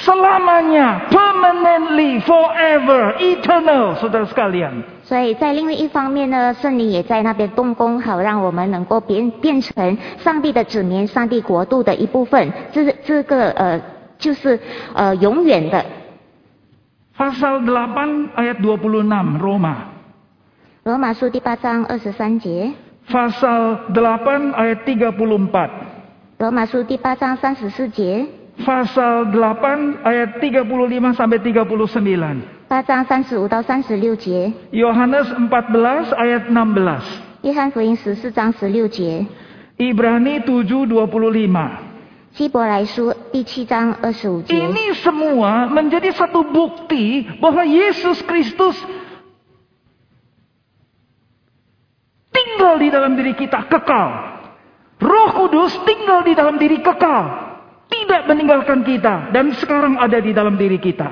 [0.00, 4.80] Selamanya, permanently, forever, eternal, saudara sekalian.
[5.04, 12.50] 所以在另外一方面呢，圣灵也在那边动工，好让我们能够变变成上帝的子民、上帝国度的一部分。
[12.72, 13.80] 这这个呃，
[14.16, 14.58] 就是
[14.94, 15.84] 呃永远的。
[17.18, 19.93] Pasal 8 ayat 26 Roma.
[20.84, 22.72] 罗马书第八章二十三节，
[23.08, 25.70] Pasal 8 ayat 34.
[26.38, 28.26] 罗马书第八章三十四节，
[28.64, 32.36] Pasal 8 ayat 35 sampai 39.
[32.66, 37.00] 八章三十五到三十六节， Yohanes 14 ayat 16.
[37.42, 39.26] 约翰福音十四章十六节，
[39.76, 41.68] Ibrani 7:25.
[42.32, 44.54] 希伯来书第七章二十五节。
[44.54, 48.78] Ini semua menjadi satu bukti bahwa Yesus Kristus
[52.54, 54.08] tinggal di dalam diri kita kekal.
[55.00, 57.50] Roh Kudus tinggal di dalam diri kekal.
[57.90, 61.10] Tidak meninggalkan kita dan sekarang ada di dalam diri kita.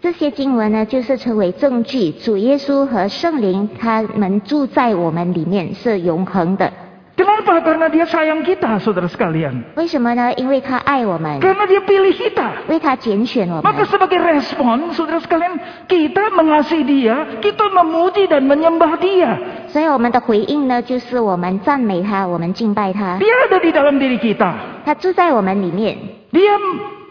[0.00, 6.72] 这些经文呢，就是成为证据，主耶稣和圣灵他们住在我们里面，是永恒的。
[7.18, 7.58] Kenapa?
[7.66, 9.74] Karena dia sayang kita, saudara sekalian.
[9.74, 10.30] 为什么呢？
[10.38, 12.62] 因为他爱我们， Karena dia pilih kita.
[12.68, 13.86] 为他拣选我 Maka 们。
[13.90, 15.58] sebagai respon, saudara sekalian,
[15.90, 19.34] kita mengasihi dia, kita memuji dan menyembah dia.
[19.66, 23.18] 所以我们的回应呢，就是我们赞美他，我们敬拜他。
[23.18, 24.54] Dia ada di dalam diri kita.
[24.86, 25.98] 他住在我们里面，
[26.30, 26.54] Dia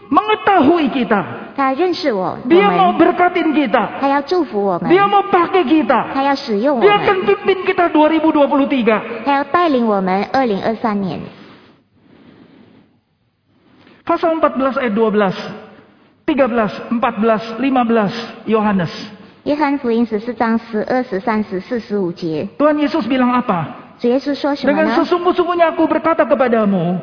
[0.08, 1.41] mengetahui kita.
[1.56, 4.00] 他认识我，我 Dia mau 们， berkatin kita.
[4.00, 6.12] 他要祝福我们， Dia mau pakai kita.
[6.14, 9.24] 他要使用我 Dia 们， akan pimpin kita 2023.
[9.24, 11.20] 他要带领我们二零二三年。
[14.04, 15.34] Pasal 14 ayat 12.
[16.28, 18.92] 13, 14, 15 Yohanes.
[19.44, 23.64] 约翰福音十四章十二、十三、十四、十五节， Tuhan Yesus bilang apa?
[23.98, 24.96] 主耶稣说什么 Dengan 呢？
[25.00, 27.00] sesungguh-sungguhnya aku berkata kepadamu,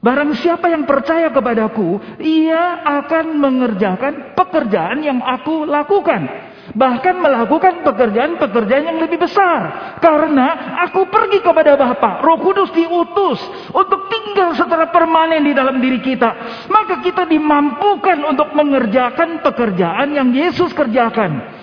[0.00, 6.50] barang siapa yang percaya kepadaku, ia akan mengerjakan pekerjaan yang aku lakukan.
[6.70, 9.94] Bahkan melakukan pekerjaan-pekerjaan yang lebih besar.
[9.98, 13.42] Karena aku pergi kepada Bapa, Roh Kudus diutus
[13.74, 16.30] untuk tinggal secara permanen di dalam diri kita.
[16.70, 21.59] Maka kita dimampukan untuk mengerjakan pekerjaan yang Yesus kerjakan.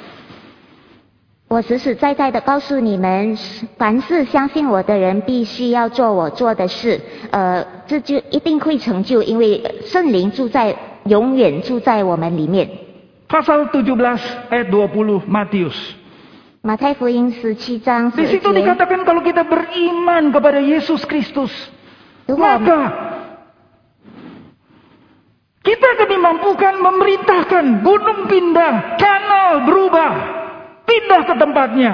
[1.48, 3.38] 我实实在在的告诉你们，
[3.78, 7.00] 凡是相信我的人，必须要做我做的事。
[7.32, 12.68] 呃，这就一定会成就，因为圣灵住在，永远住在我们里面。
[13.30, 13.96] Pasal 17
[14.52, 15.76] ayat 20 Matius.
[16.62, 21.52] 马太福音十七章十 Di 二 situ 节，dikatakan kalau kita beriman kepada Yesus Kristus,
[22.28, 22.92] maka
[25.64, 30.12] kita akan dimampukan memerintahkan gunung pindah, kanal berubah,
[30.88, 31.94] pindah ke tempatnya.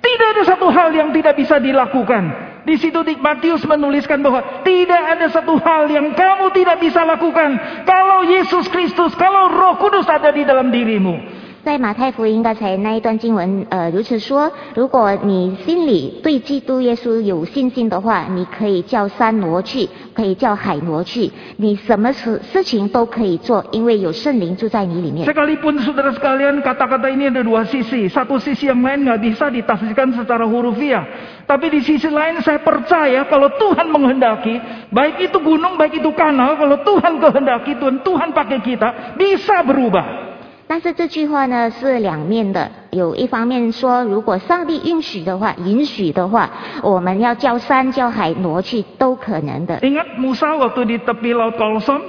[0.00, 2.50] Tidak ada satu hal yang tidak bisa dilakukan.
[2.64, 7.56] Di situ Matius menuliskan bahwa tidak ada satu hal yang kamu tidak bisa lakukan
[7.88, 11.39] kalau Yesus Kristus, kalau Roh Kudus ada di dalam dirimu.
[11.60, 25.28] 在马太福音刚才那一段经文，呃，如此说：如果你心里对基督耶稣有信心的话，你可以叫山挪去，可以叫海挪去，你什么事事情都可以做，因为有圣灵住在你里面。
[25.28, 28.08] Sekalipun saudara sekalian kata-kata ini ada dua sisi.
[28.08, 31.04] Satu sisi yang lain nggak bisa ditafsirkan secara hurufiah.
[31.44, 34.56] Tapi di sisi lain saya percaya kalau Tuhan menghendaki,
[34.88, 40.29] baik itu gunung, baik itu kanal, kalau Tuhan kehendaki, Tuhan Tuhan pakai kita, bisa berubah.
[40.70, 46.48] 但是这句话呢是两面的，有一方面说，如果上帝允许的话，允许的话，
[46.80, 49.80] 我们要叫山叫海挪去都可能的。
[49.80, 52.00] Ingat Musa waktu di tepi laut Kolson?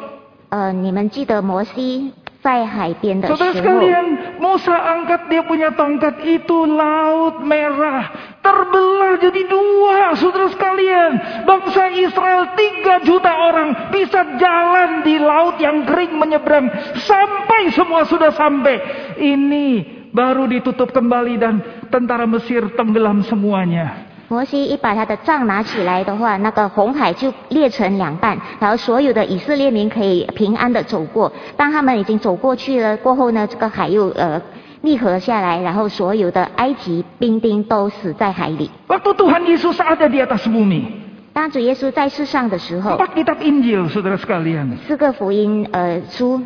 [0.49, 2.11] 呃，你们记得摩西
[2.46, 4.06] 在海边的时 Saudara 候， sekalian,
[4.38, 10.14] Musa angkat dia punya tongkat itu laut merah terbelah jadi dua.
[10.14, 11.10] Saudara sekalian,
[11.42, 16.70] bangsa Israel tiga juta orang bisa jalan di laut yang kering menyeberang
[17.02, 18.78] sampai semua sudah sampai.
[19.18, 19.66] Ini
[20.14, 21.54] baru ditutup kembali dan
[21.90, 24.09] tentara Mesir tenggelam semuanya.
[24.31, 31.29] 摩西一把他的杖拿起来的话，那个红海就裂成两半，然后所有的以色列民可以平安的走过。
[31.57, 34.41] 当他们已经走过去了过后呢，这个海又呃
[34.79, 38.71] 密合下来，然后所有的埃及兵丁都死在海里。
[38.87, 40.85] Waktu Tuhan Yesus ada di atas bumi.
[41.33, 44.77] 当主耶稣在世上的时候，Empat kitab Injil, saudara sekalian.
[44.87, 46.41] 四个福音呃书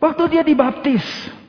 [0.00, 1.00] ，Waktu dia dibaptis,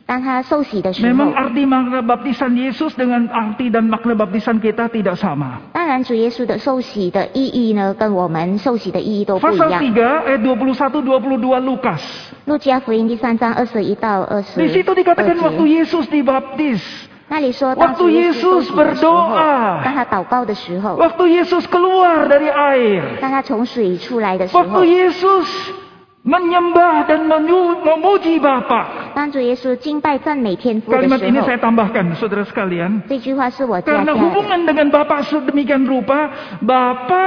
[0.07, 5.63] 当他受洗的时 Memang 候， arti makna baptisan Yesus dengan arti dan makna baptisan kita tidak sama.
[5.73, 9.81] 当然主耶稣的受洗的意义呢，跟我们受洗的意义都不一 Pasal 样。
[9.81, 9.95] 3
[10.27, 12.03] ayat 21-22 Lukas.
[12.45, 16.81] 路加福音第三章二十一到二十 Di situ dikatakan 二 waktu 节， Yesus dibaptis.
[17.29, 23.21] 那里说当 Waktu 主耶稣受 Yesus 洗的时候， berdoa 当他祷告的时候， Waktu Yesus keluar dari air.
[23.23, 25.47] 当他从水出来的时 Waktu 候， Yesus
[26.26, 27.26] menyembah dan
[27.84, 29.14] memuji Bapa.
[30.88, 33.06] Kalimat ini saya tambahkan, saudara sekalian.
[33.86, 37.26] Karena hubungan dengan Bapa sedemikian rupa, Bapa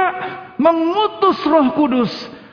[0.61, 2.11] mengutus Roh Kudus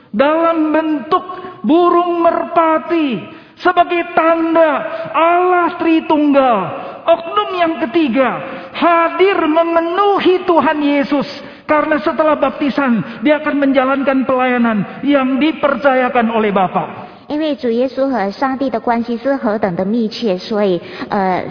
[0.09, 1.21] dalam bentuk
[1.61, 4.71] burung merpati sebagai tanda
[5.13, 6.57] Allah Tritunggal,
[7.05, 8.29] oknum yang ketiga
[8.73, 11.27] hadir memenuhi Tuhan Yesus
[11.68, 17.10] karena setelah baptisan dia akan menjalankan pelayanan yang dipercayakan oleh Bapa.
[17.28, 21.44] 因为主耶稣和上帝的关系是何等的密切，所以呃，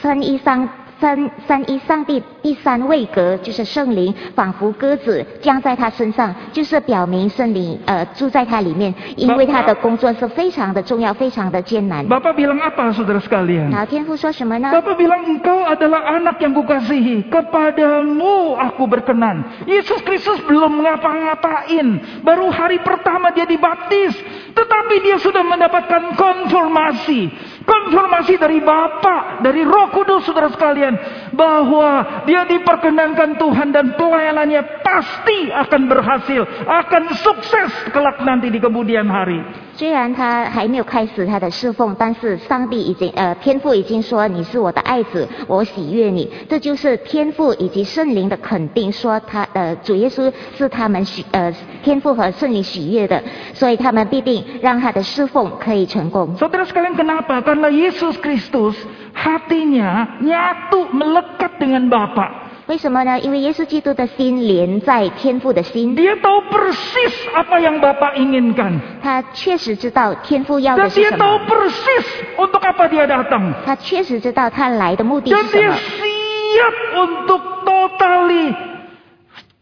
[0.00, 0.66] 三一上
[1.02, 12.06] 三三一上帝第三位格就是圣灵，仿佛鸽子降在他身上，就是表明圣灵呃住在他里面，因为他的工作是非常的重要，非常的艰难。
[12.06, 13.74] Bapak bilang apa saudara sekalian?
[13.74, 14.70] 然后天父说什么呢？
[14.70, 17.26] Bapak bilang engkau adalah anak yang kukasihi.
[17.26, 19.66] Kepadamu aku berkenan.
[19.66, 22.22] Yesus Kristus belum ngapa-ngapain.
[22.22, 24.14] Baru hari pertama dia dibaptis.
[24.54, 27.45] Tetapi dia sudah mendapatkan konfirmasi.
[27.67, 30.95] Konfirmasi dari Bapa, dari Roh Kudus saudara sekalian.
[31.35, 36.47] Bahwa dia diperkenankan Tuhan dan pelayanannya pasti akan berhasil.
[36.63, 39.66] Akan sukses kelak nanti di kemudian hari.
[39.77, 53.21] 虽然他还没有开始他的侍奉，但是上帝已经呃天父已经说你是我的爱子，我喜悦你，这就是天父以及圣灵的肯定，说他呃主耶稣是他们喜呃天父和圣灵喜悦的，
[53.53, 56.35] 所以他们必定让他的侍奉可以成功。
[56.41, 57.45] Saudara sekalian kenapa?
[57.45, 58.73] Karena Yesus Kristus
[59.13, 62.46] hatinya nyatu melekat dengan Bapa.
[62.66, 63.18] 为什么呢？
[63.20, 68.78] 因为耶稣基督的心连在天父的心， Dia tahu persis apa yang Bapa inginkan.
[69.02, 72.06] 他确实知道天父要的 Dan 是 dia 什 tahu 么， persis
[72.38, 73.52] untuk apa dia datang.
[73.66, 78.54] 他确实知道他来的目的 Dan 是什 dia 么， siap untuk totally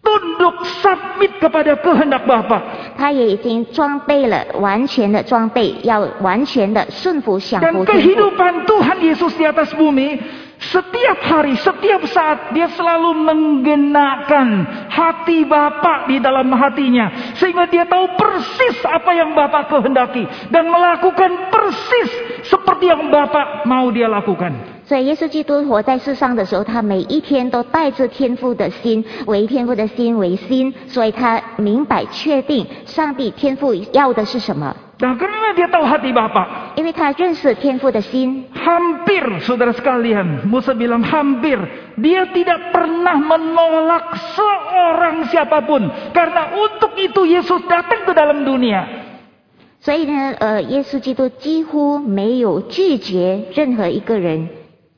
[0.01, 2.61] tunduk submit kepada kehendak Bapa.
[2.97, 8.13] 他也已经装备了完全的装备，要完全的顺服降 Dan 服天父。
[8.13, 10.21] kehidupan Tuhan Yesus di atas bumi
[10.60, 14.48] setiap hari, setiap saat dia selalu menggenakan
[14.88, 21.52] hati Bapa di dalam hatinya sehingga dia tahu persis apa yang Bapa kehendaki dan melakukan
[21.52, 22.10] persis
[22.48, 24.75] seperti yang Bapa mau dia lakukan.
[24.86, 41.58] 所以耶稣基督活在世上的时候，他每一天都带着天父的心，为天父的心为心，所以他明白确定上帝天父要的是什么，Nah, karena dia tahu hati Bapa, 因为他认识天父的心，hampir saudara sekalian, Musa bilang hampir,
[41.98, 48.86] dia tidak pernah menolak seorang siapapun karena untuk itu Yesus datang ke dalam dunia.
[49.82, 54.50] 所以呢，呃，耶稣基督几乎没有拒绝任何一个人，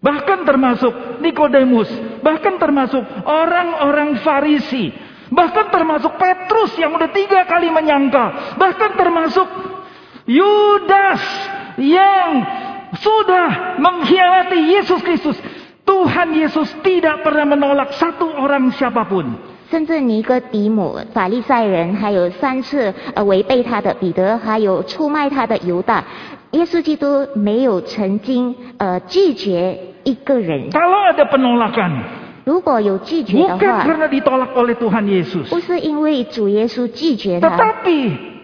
[0.03, 1.87] Bahkan termasuk Nikodemus,
[2.27, 4.91] bahkan termasuk orang-orang Farisi,
[5.31, 9.47] bahkan termasuk Petrus yang udah tiga kali menyangkal, bahkan termasuk
[10.27, 11.23] Yudas
[11.79, 12.43] yang
[12.99, 15.39] sudah mengkhianati Yesus Kristus.
[15.83, 19.39] Tuhan Yesus tidak pernah menolak satu orang siapapun.
[19.71, 26.05] 甚至尼哥底母、法利赛人，还有三次呃违背他的彼得，还有出卖他的犹大，
[26.53, 30.71] 耶稣基督没有曾经呃拒绝一个人。
[30.71, 32.03] Kalau ada penolakan,
[32.45, 35.49] 如果有拒绝的 bukan 话， karena ditolak oleh Tuhan Yesus.
[35.49, 37.99] 不是因为主耶稣拒绝他， Tetapi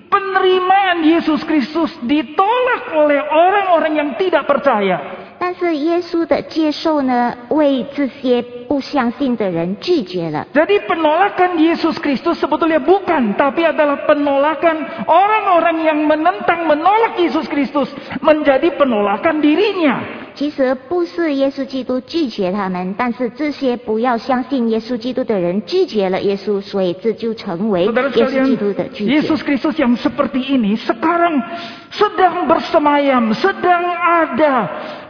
[0.08, 5.31] penerimaan Yesus Kristus ditolak oleh orang-orang yang tidak percaya.
[5.42, 10.46] 但是耶稣的接受呢，为这些不相信的人拒绝了。
[10.52, 17.88] Jadi penolakan Yesus Kristus sebetulnya bukan, tapi adalah penolakan orang-orang yang menentang menolak Yesus Kristus
[18.20, 20.21] menjadi penolakan dirinya.
[20.34, 29.20] 其实不是耶稣基督拒绝他们，但是这些不要相信耶稣基督的人拒绝了耶稣，所以这就成为 Saudara 耶稣基督的 sekalian, 拒绝。
[29.20, 31.42] Yesus Kristus yang seperti ini sekarang
[31.90, 34.56] sedang bersemayam, sedang ada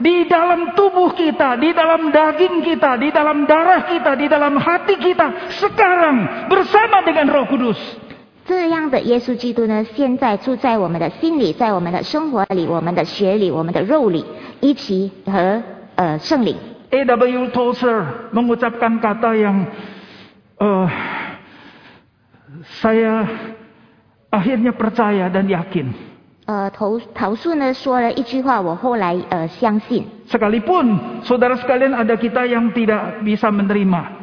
[0.01, 4.97] di dalam tubuh kita, di dalam daging kita, di dalam darah kita, di dalam hati
[4.97, 8.02] kita sekarang bersama dengan Roh Kudus.
[8.46, 14.26] 这样的耶稣基督呢，现在住在我们的心里，在我们的生活里、我们的血里、我们的肉里，
[14.60, 15.64] 一起和
[15.96, 16.56] 呃圣灵。
[16.92, 17.50] A.W.
[17.56, 19.66] Tozer mengucapkan kata yang
[20.60, 20.88] eh,
[22.84, 23.26] saya
[24.30, 25.94] akhirnya percaya dan yakin.
[26.46, 30.06] 呃，投陶树呢说了一句话，我后来呃相信。
[30.28, 34.23] Sekalipun saudara sekalian ada kita yang tidak bisa menerima.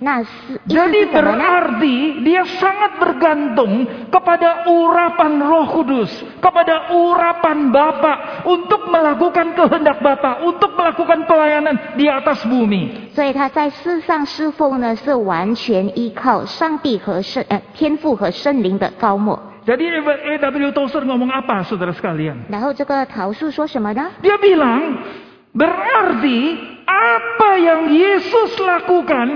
[0.00, 1.40] 那是意思 Jadi 是什么呢？
[1.40, 10.44] berarti dia sangat bergantung kepada urapan Roh Kudus, kepada urapan Bapa untuk melakukan kehendak Bapa,
[10.44, 13.08] untuk melakukan pelayanan di atas bumi.
[13.16, 19.40] 所以他在世上侍奉呢，是完全依靠上帝和圣呃天父和圣灵的高莫。
[19.64, 20.70] Jadi E.W.
[20.76, 22.36] Tozer ngomong apa saudara sekalian?
[22.52, 24.12] 然后这个桃树说什么呢？
[24.20, 25.00] Dia bilang,
[25.56, 29.26] berarti apa yang Yesus lakukan,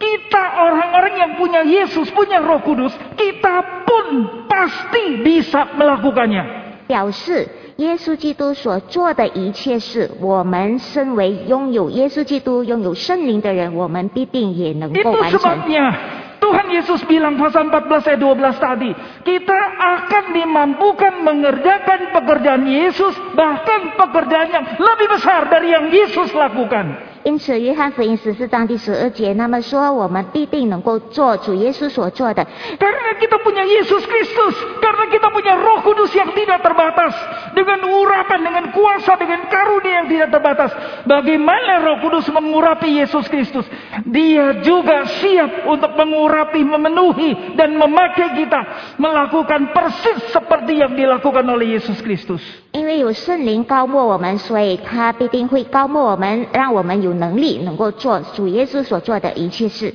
[0.00, 4.06] kita orang-orang yang punya Yesus, punya Roh Kudus, kita pun
[4.48, 6.60] pasti bisa melakukannya.
[6.90, 7.46] 表示
[7.76, 15.38] 耶稣基督所做的一切事，我们身为拥有耶稣基督、拥有圣灵的人，我们必定也能够 Itu 完成。
[15.38, 15.94] sebabnya
[16.40, 18.90] Tuhan Yesus bilang pasal 14 ayat 12 tadi,
[19.22, 27.13] kita akan dimampukan mengerjakan pekerjaan Yesus, bahkan pekerjaan yang lebih besar dari yang Yesus lakukan.
[27.24, 32.46] 因此，约翰福音十四章第十二节，那么说我们必定能够做主耶稣所做的，
[32.80, 37.12] Karena kita punya Yesus Kristus, karena kita punya Roh Kudus yang tidak terbatas,
[37.52, 40.70] dengan urapan, dengan kuasa, dengan karunia yang tidak terbatas.
[41.04, 43.68] Bagaimana Roh Kudus mengurapi Yesus Kristus?
[44.08, 48.60] Dia juga siap untuk mengurapi, memenuhi, dan memakai kita
[48.96, 52.40] melakukan persis seperti yang dilakukan oleh Yesus Kristus.
[52.74, 59.92] 因为有圣灵高莫我们，所以他必定会高莫我们，让我们有能力能够做主耶稣所做的一切事。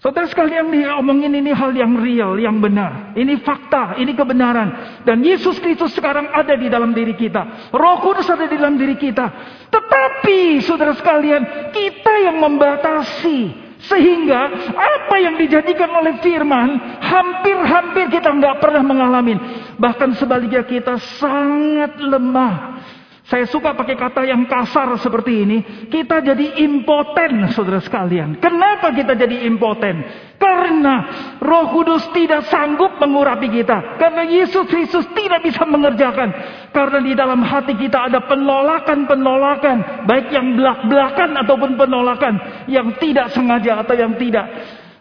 [0.00, 3.12] Saudara sekalian diomongin ini hal yang real, yang benar.
[3.12, 5.04] Ini fakta, ini kebenaran.
[5.04, 7.68] Dan Yesus Kristus sekarang ada di dalam diri kita.
[7.68, 9.28] Roh Kudus ada di dalam diri kita.
[9.68, 13.63] Tetapi saudara sekalian, kita yang membatasi.
[13.85, 14.41] sehingga
[14.73, 19.37] apa yang dijadikan oleh firman, hampir-hampir kita nggak pernah mengalami.
[19.77, 22.84] Bahkan sebaliknya kita sangat lemah.
[23.30, 25.58] Saya suka pakai kata yang kasar seperti ini.
[25.86, 28.42] Kita jadi impoten, saudara sekalian.
[28.42, 30.02] Kenapa kita jadi impoten?
[30.34, 31.06] Karena
[31.38, 34.02] Roh Kudus tidak sanggup mengurapi kita.
[34.02, 36.34] Karena Yesus Kristus tidak bisa mengerjakan.
[36.74, 42.34] Karena di dalam hati kita ada penolakan-penolakan, baik yang belak-belakan ataupun penolakan
[42.66, 44.48] yang tidak sengaja atau yang tidak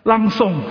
[0.06, 0.62] langsung.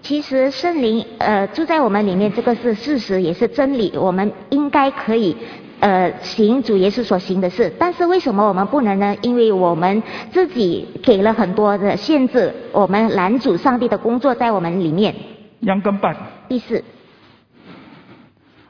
[0.00, 3.90] 其实圣灵呃住在我们里面，这个是事实，也是真理。
[3.96, 5.36] 我们应该可以
[5.82, 9.16] 呃行主耶稣所行的事，但是为什么我们不能呢？
[9.22, 15.14] 因为我们自己给了很多的限制，我们拦阻上帝的工作在我们里面。
[15.62, 16.16] Yang keempat,
[16.48, 16.82] 第四，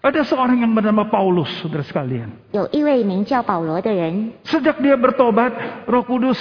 [0.01, 2.31] Ada seorang yang bernama Paulus, saudara sekalian.
[2.53, 6.39] 有一位名叫保罗的人， Sejak dia bertobat, Roh Kudus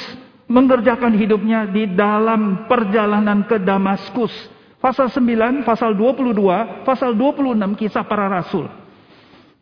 [0.47, 4.31] mengerjakan hidupnya di dalam perjalanan ke Damaskus.
[4.79, 8.69] Pasal 9, pasal 22, pasal 26 kisah para rasul.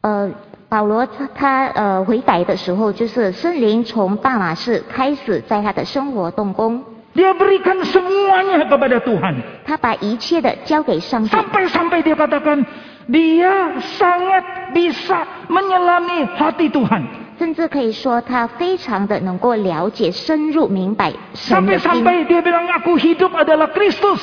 [0.06, 0.30] 呃，
[0.71, 6.81] 保罗他他呃悔改的时候，就是圣灵从大马士开始在他的生活动工
[7.13, 9.43] ，Dia berikan semuanya kepada Tuhan.
[9.67, 12.63] 他把一切的交给上帝，Sampai-sampai dia katakan,
[13.11, 17.03] dia sangat bisa menyelami hati Tuhan.
[17.41, 21.91] 甚至可以说他非常的能够了解、深入明白神的心。
[21.91, 24.23] Sampai-sampai dia bilang, aku hidup adalah Kristus.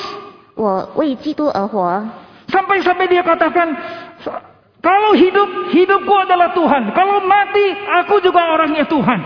[0.54, 2.08] 我为基督而活
[2.48, 3.76] ，Sampai-sampai dia katakan,
[4.83, 6.91] kalau hidup, hidupku adalah Tuhan.
[6.91, 7.65] Kalau mati,
[8.03, 9.19] aku juga orangnya Tuhan.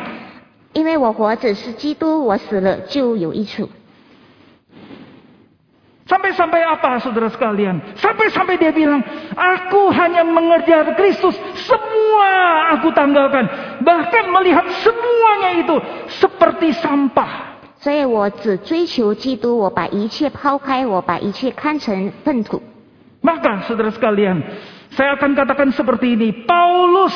[0.74, 3.68] 因为我活着是基督，我死了就有益处。
[6.08, 7.82] Sampai-sampai apa saudara sekalian?
[7.99, 9.03] Sampai-sampai dia bilang,
[9.36, 11.36] aku hanya mengejar Kristus.
[11.68, 13.43] Semua aku tanggalkan.
[13.84, 15.76] Bahkan melihat semuanya itu
[16.22, 17.60] seperti sampah.
[17.82, 22.62] 所以我只追求基督，我把一切抛开，我把一切看成粪土。
[23.22, 24.41] Maka saudara sekalian,
[24.95, 26.45] saya akan katakan seperti ini.
[26.45, 27.14] Paulus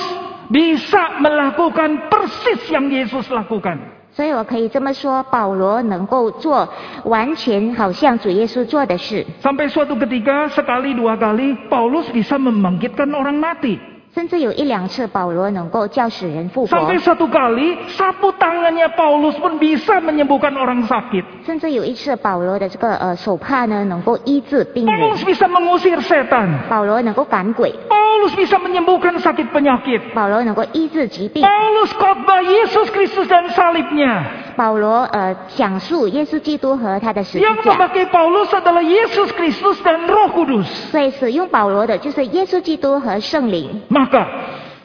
[0.52, 4.00] bisa melakukan persis yang Yesus lakukan.
[4.12, 6.68] 所以我可以这么说，保罗能够做
[7.06, 13.80] 完全好像主耶稣做的事， Sampai suatu ketika, sekali dua kali, Paulus bisa membangkitkan orang mati.
[14.16, 21.24] 甚至有一两次保罗能够叫死人复活， Sampai satu kali, sapu tangannya Paulus pun bisa menyembuhkan orang sakit.
[21.46, 26.68] 甚至有一次保罗的这个呃手帕呢能够医治病人， Paulus bisa mengusir setan.
[26.68, 30.02] 保罗能够赶鬼， Paulus bisa menyembuhkan sakit penyakit.
[30.14, 34.24] 保罗能够医治疾病， Paulus khotbah Yesus Kristus dan salibnya.
[34.58, 40.68] 保罗呃讲述耶稣基督和他的十字 Yang 架， memakai Paulus adalah Yesus Kristus dan Roh Kudus.
[40.92, 44.28] 所以使用保罗的就是耶稣基督和圣灵， Maka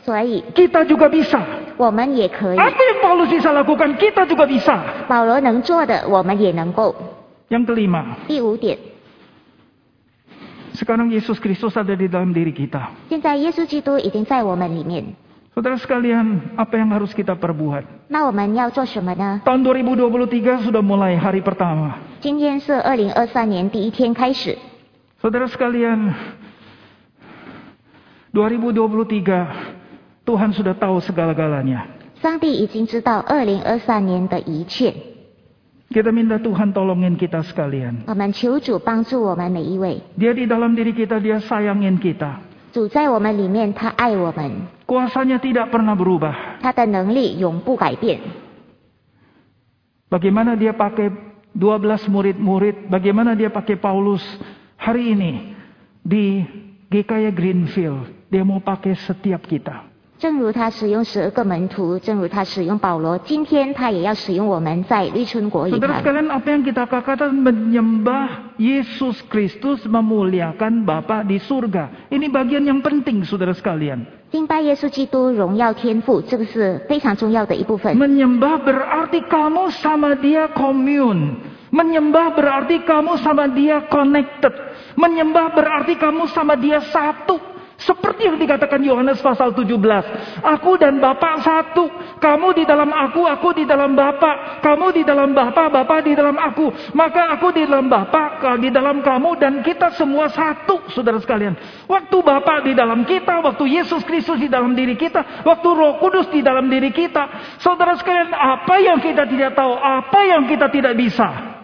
[0.06, 1.42] 所以 kita juga bisa.
[1.76, 5.04] 我们也可以， Apa yang Paulus bisa lakukan, kita juga bisa.
[5.08, 6.94] 保罗能做的我们也能够。
[7.50, 8.78] Yang kelima, 第五点，
[10.74, 12.94] sekarang Yesus Kristus ada di dalam diri kita.
[13.10, 15.14] 现在耶稣基督已经在我们里面，
[15.54, 17.84] Saudara sekalian, apa yang harus kita perbuat?
[18.08, 19.40] 那我们要做什么呢？
[19.44, 21.98] Tahun 2023 sudah mulai hari pertama.
[22.20, 24.56] 今天是二零二三年第一天开始，
[25.20, 26.12] Saudara sekalian,
[28.34, 31.86] 2023 Tuhan sudah tahu segala-galanya.
[32.22, 34.92] 上帝已经知道二零二三年的一切，
[35.86, 38.02] Kita minta Tuhan tolongin kita sekalian.
[38.10, 40.02] 我们求主帮助我们每一位。
[40.18, 42.42] Dia di dalam diri kita, dia sayangin kita.
[42.72, 46.58] 主在我们里面，他爱我们， Kuasanya tidak pernah berubah.
[46.60, 48.18] 他的能力永不改变。
[50.10, 51.10] Bagaimana dia pakai
[51.54, 54.22] 12 murid-murid, bagaimana dia pakai Paulus
[54.76, 55.54] hari ini
[56.02, 56.42] di
[56.90, 58.19] GKY Greenfield.
[58.30, 59.94] Dia mau pakai setiap kita.
[60.16, 66.08] 正如他使用十二个门徒，正如他使用保罗，今天他也要使用我们在绿春国语 Saudara 坛。
[66.08, 72.08] sekalian, apa yang kita katakan menyembah Yesus Kristus memuliakan Bapa di surga.
[72.08, 74.08] Ini bagian yang penting, saudara sekalian.
[74.32, 77.92] 敬拜耶稣基督，荣耀天赋，这个是非常重要的一部分。
[77.92, 81.44] Menyembah berarti kamu sama dia commune.
[81.68, 84.56] Menyembah berarti kamu sama dia connected.
[84.96, 87.36] Menyembah berarti kamu sama dia satu.
[87.81, 89.73] Seperti yang dikatakan Yohanes pasal 17.
[90.45, 91.89] Aku dan Bapa satu.
[92.21, 94.61] Kamu di dalam aku, aku di dalam Bapa.
[94.61, 96.69] Kamu di dalam Bapa, Bapa di dalam aku.
[96.93, 101.57] Maka aku di dalam Bapa, di dalam kamu dan kita semua satu, saudara sekalian.
[101.89, 106.29] Waktu Bapa di dalam kita, waktu Yesus Kristus di dalam diri kita, waktu Roh Kudus
[106.29, 107.57] di dalam diri kita.
[107.57, 111.60] Saudara sekalian, apa yang kita tidak tahu, apa yang kita tidak bisa.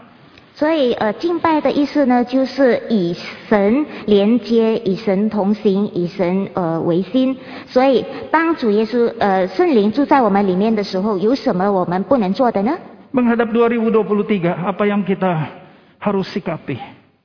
[0.58, 3.16] 所以，呃，敬拜的意思呢，就是以
[3.48, 7.38] 神连接，以神同行，以神呃为心。
[7.68, 12.76] 所以，当主耶稣呃圣灵住在我们里面的时候，有什么我们不能做的呢
[13.14, 15.46] ？Menghadap 2023, apa yang kita
[16.02, 16.78] harus sikapi?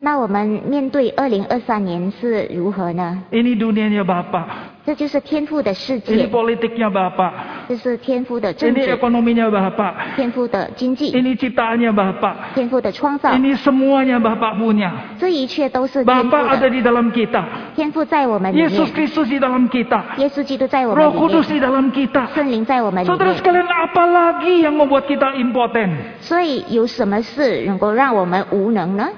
[0.05, 4.45] 那我们面对二零二三年是如何呢？Ini dunianya Bapak,
[4.85, 7.33] 这就是天赋的世 ini 界，politiknya Bapak,
[7.68, 14.91] 这是天赋的政 ini 治， ekonominya Bapak, 天赋的经济， ini ciptaannya Bapak, 天赋的创造， ini semuanya Bapak punya.
[15.20, 16.70] 这一切都是天赋 Bapak ada 的。
[16.70, 17.43] di dalam kita,
[17.76, 22.28] 天赋在我们里 Yesus 面， Kristus di dalam kita, 耶稣基督在我 Roh 们里 Kudus 面， di dalam kita.
[22.36, 23.38] 圣灵在我们里 Saudara 面。
[23.38, 25.95] sekalian, apalagi yang membuat kita impoten?
[26.22, 29.09] 所以有什么事能够让我们无能呢？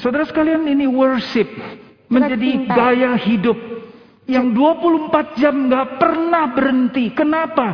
[0.00, 1.48] Saudara sekalian, ini worship
[2.10, 2.74] menjadi cinta.
[2.76, 3.56] gaya hidup
[4.29, 7.09] yang 24 jam nggak pernah berhenti.
[7.17, 7.67] Kenapa?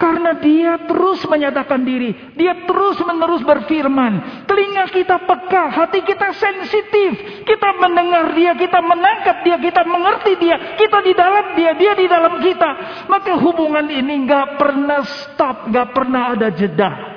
[0.00, 4.44] Karena dia terus menyatakan diri, dia terus menerus berfirman.
[4.48, 7.44] Telinga kita peka, hati kita sensitif.
[7.44, 10.56] Kita mendengar dia, kita menangkap dia, kita mengerti dia.
[10.80, 12.70] Kita di dalam dia, dia di dalam kita.
[13.12, 17.09] Maka hubungan ini nggak pernah stop, nggak pernah ada jeda.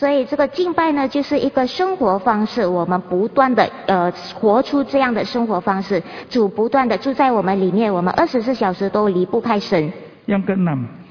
[0.00, 9.92] 所以这个敬拜呢，就是一个生活方式，我们不断的呃活出这样的生活方式，主不断的住在我们里面，我们二十四小时都离不开神。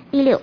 [0.10, 0.42] 第六，